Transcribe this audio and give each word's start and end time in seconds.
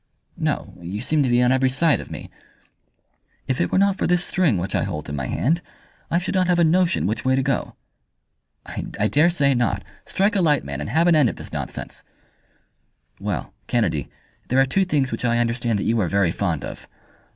"No; 0.39 0.73
you 0.79 0.99
seem 0.99 1.21
to 1.21 1.29
be 1.29 1.43
on 1.43 1.51
every 1.51 1.69
side 1.69 1.99
of 1.99 2.09
me." 2.09 2.31
"If 3.45 3.61
it 3.61 3.71
were 3.71 3.77
not 3.77 3.99
for 3.99 4.07
this 4.07 4.25
string 4.25 4.57
which 4.57 4.73
I 4.73 4.81
hold 4.81 5.07
in 5.09 5.15
my 5.15 5.27
hand 5.27 5.61
I 6.09 6.17
should 6.17 6.33
not 6.33 6.47
have 6.47 6.57
a 6.57 6.63
notion 6.63 7.05
which 7.05 7.23
way 7.23 7.35
to 7.35 7.43
go." 7.43 7.75
"I 8.65 8.81
dare 9.07 9.29
say 9.29 9.53
not. 9.53 9.83
Strike 10.07 10.35
a 10.35 10.41
light, 10.41 10.63
man, 10.63 10.81
and 10.81 10.89
have 10.89 11.05
an 11.05 11.13
end 11.13 11.29
of 11.29 11.35
this 11.35 11.53
nonsense." 11.53 12.03
"Well, 13.19 13.53
Kennedy, 13.67 14.09
there 14.47 14.59
are 14.59 14.65
two 14.65 14.85
things 14.85 15.11
which 15.11 15.23
I 15.23 15.37
understand 15.37 15.77
that 15.77 15.83
you 15.85 15.99
are 15.99 16.09
very 16.09 16.31
fond 16.31 16.65
of. 16.65 16.87